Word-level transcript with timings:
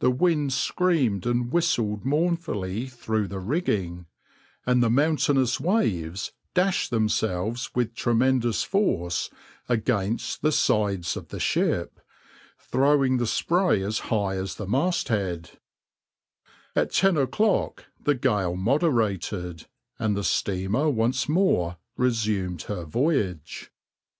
The 0.00 0.10
wind 0.10 0.52
screamed 0.52 1.24
and 1.24 1.52
whistled 1.52 2.04
mournfully 2.04 2.88
through 2.88 3.28
the 3.28 3.38
rigging, 3.38 4.06
and 4.66 4.82
the 4.82 4.90
mountainous 4.90 5.60
waves 5.60 6.32
dashed 6.52 6.90
themselves 6.90 7.70
with 7.72 7.94
tremendous 7.94 8.64
force 8.64 9.30
against 9.68 10.42
the 10.42 10.50
sides 10.50 11.16
of 11.16 11.28
the 11.28 11.38
ship, 11.38 12.00
throwing 12.58 13.18
the 13.18 13.26
spray 13.28 13.82
as 13.82 14.00
high 14.10 14.34
as 14.34 14.56
the 14.56 14.66
masthead 14.66 15.50
At 16.74 16.90
ten 16.90 17.16
o'clock 17.16 17.84
the 18.02 18.16
gale 18.16 18.56
moderated, 18.56 19.68
and 19.96 20.16
the 20.16 20.24
steamer 20.24 20.90
once 20.90 21.28
more 21.28 21.76
resumed 21.96 22.62
her 22.62 22.84
voyage. 22.84 23.70